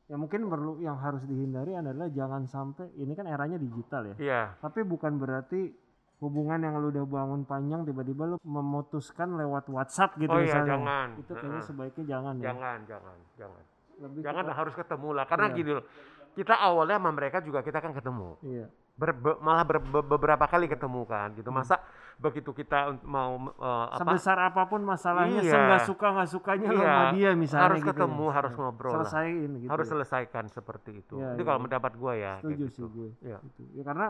Ya 0.05 0.15
mungkin 0.15 0.45
perlu 0.45 0.79
yang 0.79 0.95
harus 0.97 1.23
dihindari 1.23 1.73
adalah 1.73 2.07
jangan 2.07 2.43
sampai 2.43 2.91
ini 2.93 3.11
kan 3.11 3.23
eranya 3.25 3.55
digital 3.55 4.03
ya. 4.05 4.15
Iya, 4.17 4.41
Tapi 4.57 4.83
bukan 4.83 5.15
berarti 5.15 5.71
hubungan 6.19 6.55
yang 6.57 6.75
lu 6.77 6.87
udah 6.89 7.03
bangun 7.03 7.43
panjang 7.43 7.83
tiba-tiba 7.83 8.23
lu 8.25 8.37
memutuskan 8.41 9.35
lewat 9.35 9.67
WhatsApp 9.67 10.15
gitu 10.17 10.27
Oh 10.27 10.39
iya, 10.39 10.47
misalnya. 10.49 10.71
jangan. 10.73 11.07
Itu 11.17 11.31
kayaknya 11.33 11.51
Heeh. 11.53 11.67
sebaiknya 11.67 12.03
jangan 12.05 12.33
ya. 12.33 12.43
jangan, 12.45 12.77
jangan, 12.85 13.17
jangan. 13.35 13.63
Lebih 13.93 14.19
Jangan 14.21 14.43
ke- 14.45 14.55
harus 14.55 14.73
ketemu 14.73 15.09
lah. 15.13 15.25
Karena 15.25 15.47
Iya. 15.47 15.55
gini 15.55 15.71
loh, 15.71 15.85
kita 16.33 16.55
awalnya 16.57 16.95
sama 16.97 17.11
mereka 17.11 17.37
juga 17.39 17.59
kita 17.61 17.79
kan 17.79 17.91
ketemu. 17.91 18.29
Iya. 18.41 18.65
Ber- 18.93 19.17
be- 19.17 19.39
malah 19.41 19.65
ber- 19.65 19.81
be- 19.81 20.05
beberapa 20.05 20.45
kali 20.45 20.69
ketemu 20.69 21.01
kan 21.03 21.33
gitu. 21.33 21.49
Hmm. 21.49 21.57
Masa 21.59 21.81
begitu 22.13 22.53
kita 22.53 22.93
mau 23.01 23.41
eh, 23.57 23.85
apa 23.89 24.05
Sebesar 24.05 24.37
apa 24.37 24.69
pun 24.69 24.85
masalahnya, 24.85 25.41
Iya. 25.41 25.57
nggak 25.57 25.83
suka 25.89 26.07
nggak 26.13 26.29
sukanya 26.29 26.69
Iya, 26.69 26.77
sama 26.77 27.03
dia 27.17 27.29
misalnya 27.33 27.63
harus 27.65 27.79
gitu 27.81 27.89
ya. 27.89 27.91
ketemu, 27.97 28.25
harus 28.29 28.51
Nah, 28.53 28.59
ngobrol 28.61 28.91
lah. 28.93 28.95
Selesaiin 29.01 29.51
gitu. 29.57 29.69
harus 29.73 29.85
ya. 29.85 29.91
selesaikan 29.97 30.45
seperti 30.47 30.91
itu. 31.01 31.15
Iya, 31.17 31.29
itu 31.33 31.41
iya. 31.41 31.47
kalau 31.49 31.59
mendapat 31.59 31.91
gua 31.97 32.13
ya 32.13 32.33
Setuju 32.37 32.53
gitu. 32.53 32.69
sih 32.69 32.85
gue. 32.85 33.09
Iya. 33.25 33.37
Gitu. 33.41 33.61
Ya 33.73 33.83
karena 33.83 34.07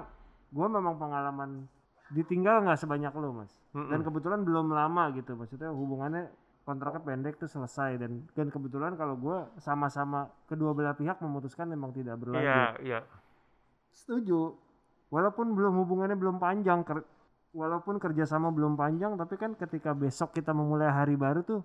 gue 0.51 0.67
memang 0.67 0.95
pengalaman 0.99 1.49
ditinggal 2.11 2.55
nggak 2.67 2.77
sebanyak 2.77 3.13
lo 3.15 3.29
mas. 3.33 3.53
Mm-mm. 3.71 3.87
Dan 3.87 3.99
kebetulan 4.03 4.39
belum 4.43 4.67
lama 4.69 5.03
gitu. 5.15 5.31
Maksudnya 5.33 5.71
hubungannya 5.71 6.27
kontraknya 6.67 7.01
pendek 7.01 7.39
tuh 7.39 7.47
selesai 7.47 7.95
dan 7.97 8.27
dan 8.35 8.47
kebetulan 8.47 8.93
kalau 8.93 9.15
gue 9.15 9.37
sama-sama 9.57 10.27
kedua 10.43 10.75
belah 10.75 10.93
pihak 10.93 11.23
memutuskan 11.23 11.71
memang 11.71 11.95
tidak 11.95 12.19
berlanjut. 12.19 12.43
Iya, 12.43 12.67
iya. 12.83 12.99
Setuju. 13.89 14.59
Walaupun 15.13 15.47
belum 15.57 15.73
hubungannya 15.81 16.17
belum 16.21 16.37
panjang, 16.45 16.79
ker- 16.87 17.07
walaupun 17.61 17.95
kerjasama 18.03 18.47
belum 18.57 18.73
panjang, 18.81 19.13
tapi 19.21 19.35
kan 19.41 19.51
ketika 19.61 19.91
besok 20.03 20.29
kita 20.37 20.51
memulai 20.59 20.89
hari 20.89 21.15
baru 21.25 21.39
tuh 21.45 21.59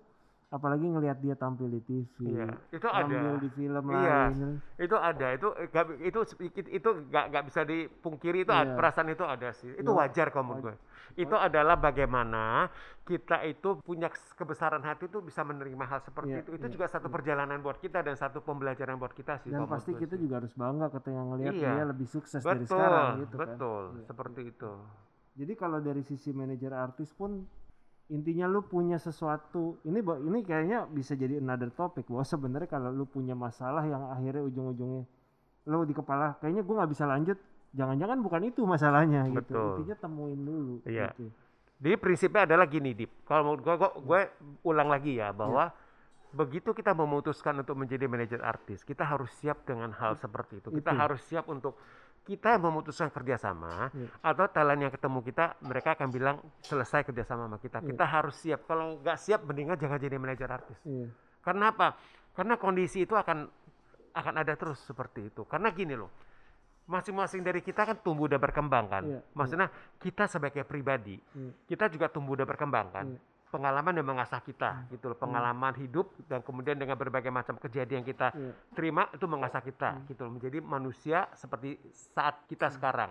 apalagi 0.48 0.88
ngelihat 0.88 1.20
dia 1.20 1.36
tampil 1.36 1.68
di 1.68 1.80
TV 1.82 2.14
Iya, 2.24 2.48
itu 2.72 2.80
ada. 2.82 3.04
tampil 3.04 3.36
di 3.36 3.48
film 3.52 3.84
Iya. 3.86 4.32
lain 4.32 4.56
itu 4.74 4.96
ada 4.96 5.26
itu 5.30 5.48
gak, 5.68 5.84
itu 6.00 6.18
sedikit 6.24 6.64
itu 6.66 6.88
nggak 7.04 7.24
nggak 7.28 7.44
bisa 7.44 7.60
dipungkiri 7.62 8.42
itu 8.42 8.52
ada- 8.52 8.72
Iya. 8.72 8.76
perasaan 8.76 9.08
itu 9.08 9.24
ada 9.24 9.48
sih 9.52 9.68
itu 9.70 9.84
Iya. 9.86 9.98
wajar 9.98 10.26
kalau 10.30 10.44
menurut 10.46 10.64
gue 10.64 10.76
itu 11.18 11.36
adalah 11.36 11.76
bagaimana 11.76 12.72
kita 13.02 13.44
itu 13.44 13.76
punya 13.82 14.08
kebesaran 14.08 14.80
hati 14.80 15.04
itu 15.06 15.20
bisa 15.20 15.40
menerima 15.42 15.84
hal 15.84 16.00
seperti 16.00 16.32
Iya, 16.32 16.40
itu 16.40 16.50
itu 16.54 16.66
iya, 16.66 16.72
juga 16.72 16.86
satu 16.86 17.08
perjalanan 17.08 17.58
buat 17.58 17.76
kita 17.76 18.00
dan 18.00 18.16
satu 18.16 18.40
pembelajaran 18.40 18.96
buat 18.96 19.12
kita 19.12 19.36
sih 19.38 19.50
dan 19.50 19.68
pasti 19.68 19.92
kita 19.94 20.16
sih. 20.16 20.22
juga 20.22 20.40
harus 20.40 20.52
bangga 20.54 20.88
ketika 20.90 21.20
ngelihat 21.28 21.54
Iya. 21.54 21.70
dia 21.70 21.84
lebih 21.84 22.06
sukses 22.06 22.40
dari 22.40 22.64
betul 22.64 22.72
sekarang 22.72 23.12
gitu 23.18 23.34
kan 23.34 23.40
betul 23.46 23.82
Iya. 23.92 24.02
seperti 24.02 24.40
itu 24.46 24.72
Jadi 25.38 25.52
kalau 25.54 25.78
dari 25.78 26.02
sisi 26.02 26.32
manajer 26.32 26.72
artis 26.72 27.12
pun 27.12 27.46
intinya 28.08 28.48
lu 28.48 28.64
punya 28.64 28.96
sesuatu 28.96 29.76
ini 29.84 30.00
ini 30.00 30.40
kayaknya 30.40 30.88
bisa 30.88 31.12
jadi 31.12 31.44
another 31.44 31.68
topic 31.68 32.08
bahwa 32.08 32.24
sebenarnya 32.24 32.68
kalau 32.68 32.88
lu 32.88 33.04
punya 33.04 33.36
masalah 33.36 33.84
yang 33.84 34.08
akhirnya 34.08 34.42
ujung-ujungnya 34.48 35.04
lu 35.68 35.84
di 35.84 35.92
kepala 35.92 36.40
kayaknya 36.40 36.64
gua 36.64 36.74
nggak 36.84 36.92
bisa 36.96 37.04
lanjut 37.04 37.38
jangan-jangan 37.76 38.18
bukan 38.24 38.42
itu 38.48 38.64
masalahnya 38.64 39.28
gitu 39.28 39.36
Betul. 39.44 39.68
intinya 39.84 39.96
temuin 40.00 40.40
dulu 40.40 40.74
Iya. 40.88 41.12
gitu. 41.12 41.28
Jadi 41.78 41.94
prinsipnya 41.94 42.42
adalah 42.42 42.66
gini, 42.66 42.90
Dip. 42.90 43.22
Kalau 43.22 43.54
menurut 43.54 43.62
gue, 43.62 43.74
gue 44.02 44.20
ulang 44.66 44.90
lagi 44.90 45.14
ya 45.14 45.30
bahwa 45.30 45.70
begitu 46.34 46.74
kita 46.74 46.90
memutuskan 46.90 47.54
untuk 47.62 47.78
menjadi 47.78 48.10
manajer 48.10 48.42
artis, 48.42 48.82
kita 48.82 49.06
harus 49.06 49.30
siap 49.38 49.62
dengan 49.62 49.94
hal 49.94 50.18
seperti 50.18 50.58
itu. 50.58 50.74
Kita 50.74 50.90
Itu. 50.90 50.98
harus 50.98 51.20
siap 51.22 51.46
untuk 51.46 51.78
kita 52.28 52.60
memutuskan 52.60 53.08
kerjasama 53.08 53.88
Iya. 53.88 54.08
atau 54.20 54.44
talent 54.52 54.84
yang 54.84 54.92
ketemu 54.92 55.24
kita, 55.24 55.56
mereka 55.64 55.96
akan 55.96 56.08
bilang 56.12 56.36
selesai 56.60 57.08
kerjasama 57.08 57.48
sama 57.48 57.56
kita. 57.56 57.80
Iya. 57.80 57.88
Kita 57.88 58.04
harus 58.04 58.36
siap. 58.36 58.68
Kalau 58.68 59.00
nggak 59.00 59.16
siap, 59.16 59.40
mendingan 59.48 59.80
jangan 59.80 59.96
jadi 59.96 60.20
manajer 60.20 60.48
artis. 60.52 60.76
Iya. 60.84 61.08
Karena 61.40 61.72
apa? 61.72 61.96
Karena 62.36 62.60
kondisi 62.60 63.08
itu 63.08 63.16
akan 63.16 63.48
akan 64.12 64.34
ada 64.36 64.52
terus 64.60 64.76
seperti 64.84 65.32
itu. 65.32 65.48
Karena 65.48 65.72
gini 65.72 65.96
loh, 65.96 66.12
masing-masing 66.84 67.40
dari 67.40 67.64
kita 67.64 67.88
kan 67.88 67.96
tumbuh 68.04 68.28
dan 68.28 68.40
berkembang 68.40 68.86
kan. 68.92 69.02
Iya, 69.08 69.20
Maksudnya 69.32 69.68
kita 69.96 70.28
sebagai 70.28 70.68
pribadi, 70.68 71.16
Iya. 71.16 71.50
kita 71.64 71.88
juga 71.88 72.12
tumbuh 72.12 72.36
dan 72.36 72.44
berkembang 72.44 72.92
kan. 72.92 73.06
Iya. 73.08 73.20
Pengalaman 73.48 73.96
yang 73.96 74.04
mengasah 74.04 74.44
kita 74.44 74.84
gitu 74.92 75.08
loh, 75.08 75.16
pengalaman 75.16 75.72
hidup 75.80 76.12
dan 76.28 76.44
kemudian 76.44 76.76
dengan 76.76 77.00
berbagai 77.00 77.32
macam 77.32 77.56
kejadian 77.56 78.04
yang 78.04 78.08
kita 78.08 78.28
Iya. 78.36 78.52
terima 78.76 79.08
itu 79.08 79.24
mengasah 79.24 79.64
kita 79.64 80.04
gitu 80.04 80.28
loh, 80.28 80.36
menjadi 80.36 80.60
manusia 80.60 81.24
seperti 81.32 81.80
saat 82.12 82.44
kita 82.44 82.68
sekarang. 82.68 83.08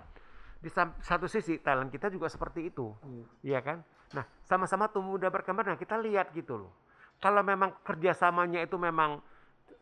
Di 0.61 0.69
satu 1.01 1.25
sisi 1.25 1.57
talent 1.57 1.89
kita 1.89 2.13
juga 2.13 2.29
seperti 2.29 2.69
itu. 2.69 2.93
Iya. 3.01 3.25
Iya 3.41 3.59
kan? 3.65 3.77
Nah, 4.13 4.25
sama-sama 4.45 4.85
tumbuh 4.93 5.17
dan 5.17 5.33
berkembang. 5.33 5.73
Nah, 5.73 5.77
kita 5.77 5.97
lihat 5.97 6.29
gitu 6.37 6.69
loh. 6.69 6.71
Kalau 7.17 7.41
memang 7.41 7.73
kerjasamanya 7.81 8.61
itu 8.61 8.77
memang 8.77 9.17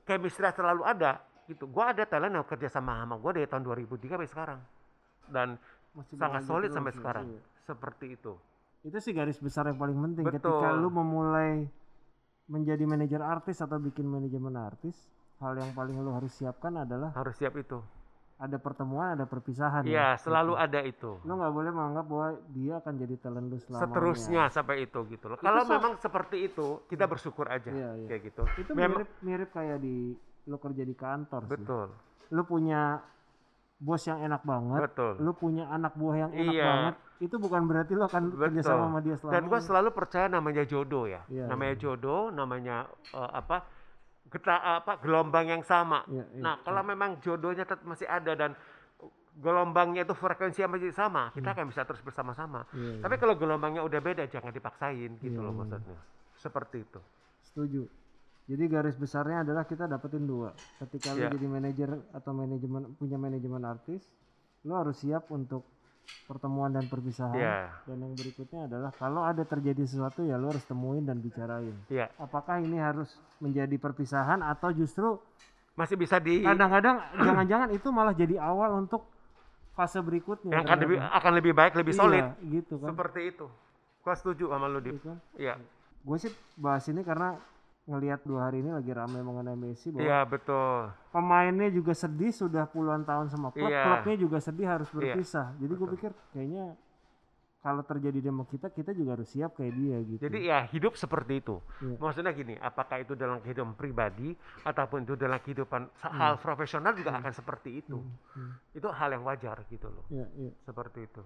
chemistry 0.08 0.48
selalu 0.56 0.88
ada, 0.88 1.20
gitu. 1.52 1.68
Gua 1.68 1.92
ada 1.92 2.08
talent 2.08 2.32
yang 2.32 2.48
kerjasama 2.48 2.96
sama 3.04 3.20
gua 3.20 3.36
dari 3.36 3.46
tahun 3.46 3.64
2003 3.68 4.16
sampai 4.16 4.30
sekarang. 4.32 4.60
Dan 5.28 5.60
Masih 5.92 6.16
sangat 6.16 6.42
solid 6.48 6.72
sampai 6.72 6.94
iya. 6.96 7.00
sekarang. 7.00 7.26
Iya. 7.28 7.42
Seperti 7.66 8.06
itu. 8.16 8.34
Itu 8.86 8.98
sih 9.00 9.12
garis 9.12 9.38
besar 9.38 9.66
yang 9.66 9.76
paling 9.76 9.98
penting 9.98 10.24
ketika 10.30 10.46
Betul. 10.46 10.78
lu 10.78 10.90
memulai 10.90 11.66
menjadi 12.46 12.86
manajer 12.86 13.20
artis 13.20 13.58
atau 13.58 13.76
bikin 13.76 14.06
manajemen 14.06 14.54
artis 14.56 14.94
hal 15.38 15.58
yang 15.58 15.74
paling 15.74 15.98
lu 15.98 16.14
harus 16.14 16.30
siapkan 16.32 16.72
adalah 16.78 17.10
Harus 17.12 17.34
siap 17.34 17.58
itu. 17.58 17.82
ada 18.36 18.56
pertemuan 18.56 19.16
ada 19.16 19.24
perpisahan 19.24 19.82
Iya, 19.84 20.14
ya. 20.14 20.22
selalu 20.22 20.54
Gitu. 20.54 20.62
ada 20.62 20.80
itu. 20.84 21.12
lu 21.20 21.34
nggak 21.34 21.50
boleh 21.52 21.72
menganggap 21.72 22.06
bahwa 22.06 22.30
dia 22.52 22.74
akan 22.78 22.94
jadi 22.96 23.16
talent 23.18 23.48
lu 23.48 23.58
selamanya 23.58 23.82
Seterusnya 23.82 24.44
sampai 24.50 24.76
itu 24.82 25.00
gitu 25.08 25.26
loh. 25.26 25.38
Kalau 25.38 25.62
so- 25.62 25.72
memang 25.72 25.94
seperti 25.98 26.38
itu, 26.46 26.68
kita 26.86 27.06
bersyukur 27.06 27.48
aja 27.48 27.68
Iya, 27.68 27.90
iya. 27.96 28.08
kayak 28.08 28.22
gitu. 28.24 28.44
itu 28.60 28.72
Memang- 28.72 29.02
mirip 29.02 29.10
mirip 29.20 29.50
kayak 29.50 29.78
di 29.80 30.14
lu 30.46 30.58
kerja 30.58 30.84
di 30.84 30.94
kantor 30.94 31.42
sih 31.42 31.52
Betul. 31.58 31.88
lu 32.30 32.42
punya 32.44 33.02
bos 33.78 34.04
yang 34.04 34.20
enak 34.20 34.44
banget 34.44 34.80
Betul. 34.84 35.14
lu 35.18 35.32
punya 35.34 35.66
anak 35.68 35.96
buah 35.96 36.16
yang 36.20 36.32
enak 36.32 36.54
Iya. 36.54 36.66
banget 36.66 36.96
itu 37.24 37.36
bukan 37.40 37.64
berarti 37.64 37.96
lu 37.96 38.04
akan 38.04 38.36
kerja 38.36 38.60
Betul. 38.60 38.70
sama 38.70 38.84
sama 38.92 39.00
dia 39.00 39.16
selamanya 39.16 39.36
Dan 39.40 39.44
gue 39.48 39.60
selalu 39.64 39.90
percaya 39.96 40.28
namanya 40.28 40.64
jodoh 40.68 41.06
ya. 41.08 41.22
Iya, 41.32 41.48
namanya 41.48 41.76
jodoh, 41.80 42.28
namanya 42.32 42.92
eh, 43.16 43.32
apa? 43.32 43.58
Geta, 44.26 44.84
apa 44.84 45.00
gelombang 45.00 45.48
yang 45.48 45.64
sama. 45.64 46.04
Iya, 46.12 46.26
iya, 46.34 46.42
nah, 46.44 46.56
kalau 46.66 46.82
memang 46.84 47.22
jodohnya 47.24 47.64
tetap 47.64 47.86
masih 47.88 48.10
ada 48.10 48.34
dan 48.36 48.52
gelombangnya 49.36 50.08
itu 50.08 50.16
frekuensi 50.16 50.64
yang 50.64 50.72
masih 50.72 50.96
sama, 50.96 51.32
kita 51.36 51.52
akan 51.52 51.68
bisa 51.72 51.84
terus 51.84 52.00
bersama-sama. 52.04 52.64
Iya, 52.72 53.00
iya. 53.00 53.02
Tapi 53.04 53.16
kalau 53.20 53.36
gelombangnya 53.36 53.84
udah 53.84 54.00
beda, 54.00 54.24
jangan 54.32 54.52
dipaksain 54.52 55.20
gitu 55.20 55.40
Iya, 55.40 55.46
loh 55.46 55.54
iya. 55.54 55.60
maksudnya. 55.60 56.00
Seperti 56.40 56.78
itu. 56.84 57.00
Setuju. 57.44 57.84
Jadi 58.46 58.64
garis 58.70 58.96
besarnya 58.96 59.42
adalah 59.42 59.66
kita 59.66 59.90
dapetin 59.90 60.24
dua. 60.30 60.54
Ketika 60.78 61.18
lu 61.18 61.26
Iya. 61.26 61.30
jadi 61.34 61.48
manajer 61.50 61.90
atau 62.14 62.32
manajemen 62.32 62.94
punya 62.96 63.18
manajemen 63.18 63.64
artis, 63.66 64.06
lu 64.66 64.74
harus 64.78 64.98
siap 65.02 65.28
untuk 65.34 65.66
pertemuan 66.26 66.70
dan 66.70 66.86
perpisahan. 66.86 67.36
Iya. 67.36 67.58
Dan 67.86 67.98
yang 68.02 68.14
berikutnya 68.14 68.66
adalah 68.66 68.92
kalau 68.92 69.22
ada 69.22 69.42
terjadi 69.42 69.84
sesuatu 69.84 70.22
ya 70.22 70.36
lu 70.36 70.50
harus 70.50 70.64
temuin 70.64 71.06
dan 71.06 71.20
bicarain. 71.20 71.76
Iya. 71.88 72.10
Apakah 72.18 72.60
ini 72.60 72.78
harus 72.78 73.10
menjadi 73.38 73.76
perpisahan 73.76 74.42
atau 74.42 74.70
justru 74.72 75.18
Masih 75.76 76.00
bisa 76.00 76.24
di 76.24 76.40
kadang-kadang 76.40 77.04
jangan-jangan 77.28 77.70
itu 77.76 77.88
malah 77.92 78.16
jadi 78.16 78.40
awal 78.40 78.80
untuk 78.80 79.04
fase 79.76 80.00
berikutnya. 80.00 80.56
yang 80.56 80.64
akan 80.64 80.78
lebih 80.80 80.98
ternyata. 81.04 81.18
akan 81.20 81.32
lebih 81.36 81.52
baik, 81.52 81.74
lebih 81.76 81.94
Iya, 81.94 82.00
solid. 82.00 82.26
gitu 82.48 82.74
kan. 82.80 82.90
Seperti 82.96 83.22
itu. 83.28 83.46
Gua 84.00 84.14
setuju 84.16 84.46
sama 84.48 84.72
lu, 84.72 84.80
Dip. 84.80 84.96
Gitu 84.96 85.12
kan. 85.12 85.20
Iya. 85.36 85.54
Gue 86.00 86.16
sih 86.16 86.32
bahas 86.56 86.86
ini 86.88 87.04
karena 87.04 87.36
ngelihat 87.86 88.26
dua 88.26 88.50
hari 88.50 88.60
ini 88.60 88.74
lagi 88.74 88.90
ramai 88.90 89.22
mengenai 89.22 89.54
Messi 89.54 89.94
bahwa 89.94 90.02
Iya, 90.02 90.20
betul. 90.26 90.90
pemainnya 91.10 91.70
juga 91.70 91.94
sedih 91.94 92.34
sudah 92.34 92.66
puluhan 92.66 93.06
tahun 93.06 93.30
sama 93.30 93.50
klub, 93.50 93.70
Iya. 93.70 93.84
klubnya 93.86 94.16
juga 94.18 94.38
sedih 94.40 94.66
harus 94.66 94.90
Iya, 94.90 94.98
berpisah. 95.14 95.48
Jadi 95.56 95.72
gue 95.72 95.88
pikir 95.94 96.12
kayaknya 96.34 96.66
kalau 97.62 97.82
terjadi 97.82 98.20
sama 98.24 98.46
kita, 98.46 98.70
kita 98.70 98.90
juga 98.90 99.18
harus 99.18 99.26
siap 99.26 99.54
kayak 99.54 99.74
dia 99.74 99.98
gitu. 100.02 100.22
Jadi 100.22 100.38
ya 100.46 100.66
hidup 100.66 100.94
seperti 100.94 101.42
itu. 101.42 101.58
Iya. 101.80 101.98
Maksudnya 101.98 102.32
gini, 102.32 102.54
apakah 102.58 103.02
itu 103.02 103.14
dalam 103.14 103.42
kehidupan 103.42 103.74
pribadi 103.74 104.34
ataupun 104.62 105.02
itu 105.02 105.14
dalam 105.14 105.38
kehidupan 105.40 105.82
Hmm. 105.86 106.14
hal 106.14 106.34
profesional 106.38 106.94
juga 106.94 107.14
akan 107.14 107.34
seperti 107.34 107.82
itu. 107.82 107.98
Hmm. 108.34 108.54
Itu 108.70 108.90
hal 108.90 109.14
yang 109.14 109.26
wajar 109.26 109.62
gitu 109.68 109.90
loh. 109.90 110.06
Iya, 110.10 110.26
iya. 110.38 110.52
Seperti 110.62 111.06
itu. 111.06 111.22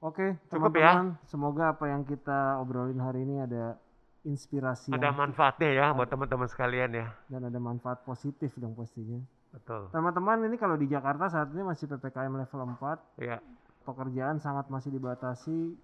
Oke, 0.00 0.38
Cukup 0.48 0.74
ya? 0.74 0.94
teman-teman, 0.96 1.18
semoga 1.22 1.64
apa 1.70 1.84
yang 1.86 2.02
kita 2.02 2.56
obrolin 2.56 2.98
hari 2.98 3.20
ini 3.20 3.42
ada 3.44 3.76
inspirasi 4.22 4.90
Ada 4.90 5.10
manfaatnya 5.10 5.70
ya 5.70 5.86
buat 5.90 6.06
teman-teman 6.06 6.44
sekalian 6.44 6.90
ya. 6.92 7.06
dan 7.26 7.40
ada 7.42 7.56
manfaat 7.56 8.02
positif 8.02 8.52
dong 8.54 8.72
pastinya. 8.72 9.18
Betul. 9.50 9.90
Teman-teman, 9.90 10.44
ini 10.44 10.54
kalau 10.54 10.74
di 10.74 10.86
Jakarta 10.86 11.26
saat 11.26 11.50
ini 11.50 11.62
masih 11.62 11.88
PPKM 11.88 12.30
level 12.30 12.60
4, 12.70 12.98
Iya. 13.18 13.38
pekerjaan 13.82 14.38
sangat 14.38 14.68
masih 14.68 14.90
dibatasi. 14.90 15.74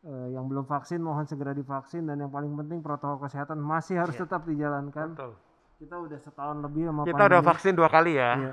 Eh, 0.00 0.28
yang 0.30 0.46
belum 0.46 0.62
vaksin 0.64 0.98
mohon 0.98 1.22
segera 1.22 1.50
divaksin 1.50 2.04
dan 2.04 2.18
yang 2.18 2.28
paling 2.28 2.54
penting 2.56 2.78
protokol 2.80 3.18
kesehatan 3.20 3.58
masih 3.58 3.98
harus 3.98 4.14
Iya. 4.14 4.22
tetap 4.24 4.42
dijalankan. 4.44 5.08
Betul. 5.12 5.32
Kita 5.76 5.94
udah 5.96 6.18
setahun 6.18 6.58
lebih 6.60 6.82
sama 6.84 7.02
Kita 7.02 7.14
udah 7.20 7.28
pandemi. 7.36 7.48
vaksin 7.48 7.72
dua 7.72 7.88
kali 7.88 8.12
ya. 8.14 8.30
Iya. 8.36 8.52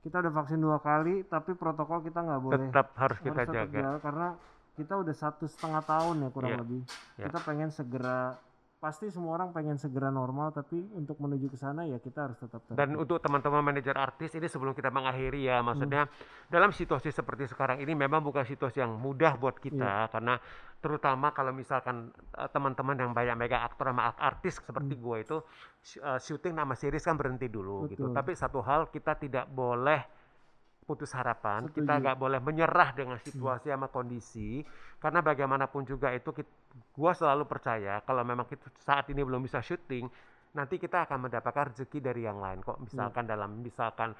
Kita 0.00 0.16
udah 0.18 0.32
vaksin 0.32 0.58
dua 0.58 0.78
kali, 0.78 1.14
tapi 1.24 1.50
protokol 1.52 2.02
kita 2.02 2.18
nggak 2.20 2.40
boleh 2.40 2.58
Tetap 2.66 2.86
harus 2.92 2.98
harus 3.14 3.18
kita 3.20 3.42
tetap 3.44 3.54
jaga. 3.56 3.78
jalan 3.80 3.98
karena 4.00 4.28
kita 4.72 4.96
udah 4.96 5.12
satu 5.12 5.44
setengah 5.44 5.82
tahun 5.82 6.24
ya 6.24 6.28
kurang 6.32 6.52
Iya. 6.56 6.60
lebih. 6.64 6.82
Iya. 7.16 7.24
Kita 7.28 7.38
pengen 7.44 7.68
segera, 7.68 8.34
pasti 8.76 9.06
semua 9.08 9.38
orang 9.38 9.54
pengen 9.54 9.78
segera 9.78 10.10
normal, 10.10 10.50
tapi 10.50 10.82
untuk 10.90 11.14
menuju 11.16 11.46
ke 11.46 11.54
sana 11.54 11.86
ya 11.86 12.02
kita 12.02 12.26
harus 12.26 12.38
tetap 12.40 12.66
tertib. 12.66 12.74
Dan 12.74 12.98
untuk 12.98 13.22
teman-teman 13.22 13.62
manajer 13.62 13.94
artis 13.94 14.34
ini 14.34 14.50
sebelum 14.50 14.74
kita 14.74 14.90
mengakhiri 14.90 15.46
ya, 15.46 15.62
maksudnya 15.62 16.10
Hmm. 16.10 16.50
dalam 16.50 16.74
situasi 16.74 17.14
seperti 17.14 17.46
sekarang 17.46 17.78
ini 17.78 17.94
memang 17.94 18.24
bukan 18.24 18.42
situasi 18.42 18.82
yang 18.82 18.98
mudah 18.98 19.38
buat 19.38 19.56
kita 19.56 20.10
karena 20.10 20.34
terutama 20.82 21.30
kalau 21.30 21.54
misalkan 21.54 22.10
uh, 22.34 22.50
teman-teman 22.50 22.98
yang 22.98 23.14
banyak 23.14 23.38
mega 23.38 23.62
aktor 23.62 23.94
sama 23.94 24.18
artis 24.18 24.58
seperti 24.58 24.98
gue 24.98 25.16
itu 25.22 25.36
uh, 26.02 26.18
syuting 26.18 26.58
nama 26.58 26.74
series 26.74 27.06
kan 27.06 27.14
berhenti 27.14 27.46
dulu 27.46 27.86
gitu. 27.86 28.10
Betul. 28.10 28.18
Tapi 28.18 28.32
satu 28.34 28.58
hal 28.66 28.90
kita 28.90 29.14
tidak 29.14 29.46
boleh 29.46 30.02
putus 30.82 31.14
harapan, 31.14 31.70
kita 31.70 31.94
Setuju. 31.96 32.02
nggak 32.02 32.18
boleh 32.18 32.40
menyerah 32.42 32.90
dengan 32.92 33.18
situasi 33.22 33.70
sama 33.70 33.86
kondisi 33.86 34.60
karena 34.98 35.22
bagaimanapun 35.22 35.86
juga 35.86 36.10
itu 36.10 36.34
gue 36.34 37.12
selalu 37.14 37.46
percaya 37.46 38.02
kalau 38.02 38.22
memang 38.26 38.46
kita 38.50 38.66
saat 38.82 39.06
ini 39.10 39.22
belum 39.22 39.42
bisa 39.46 39.62
syuting 39.62 40.10
nanti 40.52 40.76
kita 40.76 41.08
akan 41.08 41.28
mendapatkan 41.28 41.72
rezeki 41.72 41.98
dari 42.04 42.28
yang 42.28 42.36
lain. 42.36 42.60
Kok 42.60 42.84
misalkan 42.84 43.24
dalam 43.24 43.64
misalkan 43.64 44.12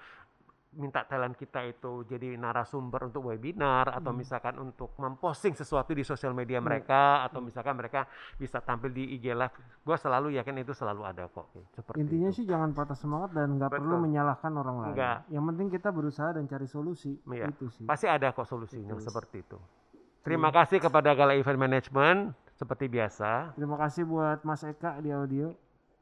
minta 0.73 1.05
talent 1.05 1.37
kita 1.37 1.69
itu 1.69 2.05
jadi 2.09 2.37
narasumber 2.41 3.12
untuk 3.12 3.29
webinar 3.29 3.93
atau 3.93 4.12
misalkan 4.17 4.57
untuk 4.57 4.97
memposting 4.97 5.52
sesuatu 5.52 5.93
di 5.93 6.00
sosial 6.00 6.33
media 6.33 6.64
mereka 6.64 7.25
atau 7.29 7.45
misalkan 7.45 7.76
mereka 7.76 8.09
bisa 8.41 8.61
tampil 8.64 8.88
di 8.88 9.17
IG 9.17 9.37
live 9.37 9.52
gue 9.85 9.97
selalu 10.00 10.41
yakin 10.41 10.64
itu 10.64 10.73
selalu 10.73 11.02
ada 11.05 11.29
kok 11.29 11.52
seperti 11.76 12.00
Intinya 12.00 12.31
itu. 12.33 12.37
sih 12.41 12.45
jangan 12.49 12.73
patah 12.73 12.97
semangat 12.97 13.37
dan 13.37 13.61
nggak 13.61 13.69
perlu 13.69 14.00
menyalahkan 14.00 14.52
orang 14.57 14.76
lain. 14.81 14.95
Enggak. 14.97 15.19
Yang 15.29 15.45
penting 15.52 15.67
kita 15.69 15.88
berusaha 15.93 16.29
dan 16.33 16.45
cari 16.49 16.67
solusi. 16.69 17.12
Iya. 17.29 17.52
Itu 17.52 17.69
sih. 17.69 17.85
pasti 17.85 18.09
ada 18.09 18.33
kok 18.33 18.49
solusinya 18.49 18.97
Betul. 18.97 19.05
seperti 19.05 19.38
itu 19.45 19.59
terima 20.23 20.55
kasih 20.55 20.79
kepada 20.79 21.11
Gala 21.12 21.35
Event 21.35 21.59
Management 21.59 22.19
seperti 22.55 22.87
biasa. 22.87 23.59
Terima 23.59 23.75
kasih 23.75 24.07
buat 24.07 24.38
Mas 24.47 24.62
Eka 24.62 25.02
di 25.02 25.11
audio. 25.11 25.50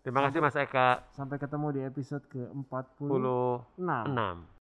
Terima 0.05 0.21
kasih 0.29 0.41
Mas 0.45 0.57
Eka. 0.57 1.09
Sampai 1.13 1.37
ketemu 1.41 1.67
di 1.77 1.81
episode 1.85 2.25
ke-46. 2.29 3.09
46. 3.81 4.60